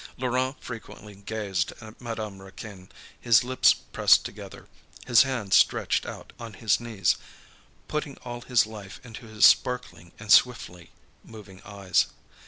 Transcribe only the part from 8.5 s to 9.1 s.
life